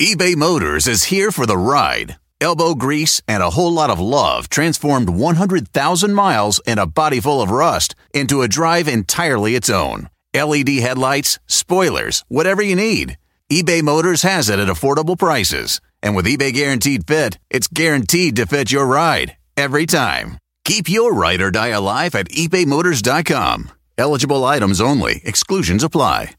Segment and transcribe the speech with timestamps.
[0.00, 2.16] eBay Motors is here for the ride.
[2.40, 7.42] Elbow grease and a whole lot of love transformed 100,000 miles and a body full
[7.42, 10.08] of rust into a drive entirely its own.
[10.32, 13.18] LED headlights, spoilers, whatever you need.
[13.52, 15.82] eBay Motors has it at affordable prices.
[16.02, 20.38] And with eBay Guaranteed Fit, it's guaranteed to fit your ride every time.
[20.64, 23.70] Keep your ride or die alive at ebaymotors.com.
[23.98, 26.36] Eligible items only, exclusions apply.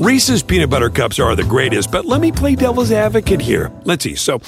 [0.00, 3.72] Reese's peanut butter cups are the greatest, but let me play devil's advocate here.
[3.82, 4.14] Let's see.
[4.14, 4.40] So,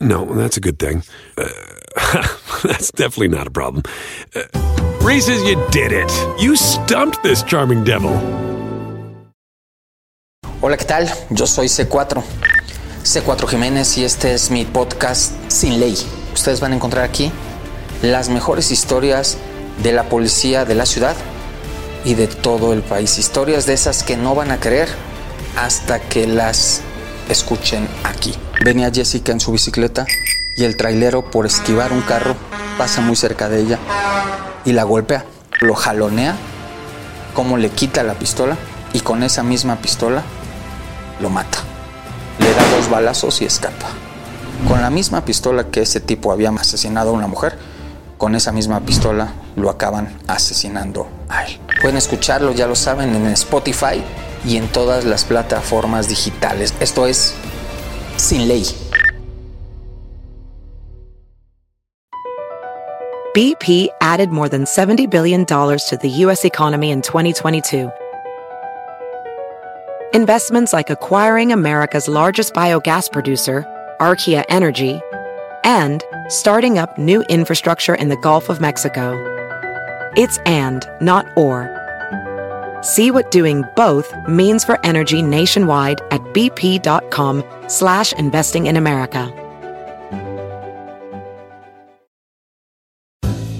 [0.00, 1.04] no, that's a good thing.
[1.38, 1.46] Uh,
[2.64, 3.84] that's definitely not a problem.
[4.34, 4.42] Uh,
[5.00, 6.10] Reese's, you did it.
[6.40, 8.10] You stumped this charming devil.
[10.60, 11.08] Hola, ¿qué tal?
[11.30, 12.24] Yo soy C4.
[13.04, 15.94] C4 Jiménez y este es mi podcast Sin Ley.
[16.32, 17.30] Ustedes van a encontrar aquí
[18.02, 19.38] las mejores historias
[19.84, 21.14] de la policía de la ciudad
[22.04, 23.18] y de todo el país.
[23.18, 24.88] Historias de esas que no van a creer
[25.56, 26.82] hasta que las
[27.28, 28.34] escuchen aquí.
[28.64, 30.06] Venía Jessica en su bicicleta
[30.56, 32.36] y el trailero por esquivar un carro
[32.78, 33.78] pasa muy cerca de ella
[34.64, 35.24] y la golpea,
[35.60, 36.36] lo jalonea,
[37.34, 38.56] como le quita la pistola
[38.92, 40.22] y con esa misma pistola
[41.20, 41.58] lo mata.
[42.38, 43.86] Le da dos balazos y escapa.
[44.68, 47.58] Con la misma pistola que ese tipo había asesinado a una mujer,
[48.18, 51.58] con esa misma pistola lo acaban asesinando a él.
[51.80, 54.02] Pueden escucharlo, ya lo saben, en Spotify
[54.44, 56.74] y en todas las plataformas digitales.
[56.80, 57.34] Esto es
[58.16, 58.64] Sin Ley.
[63.34, 66.44] BP added more than $70 billion to the U.S.
[66.44, 67.90] economy in 2022.
[70.14, 73.66] Investments like acquiring America's largest biogas producer,
[73.98, 75.00] Archaea Energy,
[75.64, 79.10] and starting up new infrastructure in the Gulf of Mexico.
[80.16, 81.70] It's and, not or.
[82.82, 89.32] See what doing both means for energy nationwide at bp.com slash investing in America.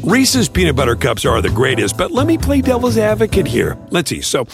[0.05, 3.78] Reese's peanut butter cups are the greatest, but let me play devil's advocate here.
[3.88, 4.20] Let's see.
[4.20, 4.47] So,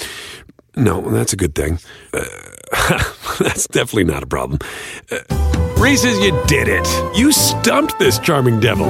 [0.77, 1.81] no, that's a good thing.
[2.15, 2.25] Uh,
[3.41, 4.60] that's definitely not a problem.
[5.10, 5.19] Uh,
[5.77, 6.87] Reese's, you did it.
[7.16, 8.89] You stumped this charming devil.